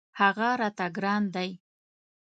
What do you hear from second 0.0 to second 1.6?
هغه راته ګران دی.